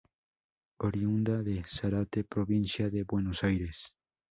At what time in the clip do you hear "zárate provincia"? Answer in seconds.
1.75-2.89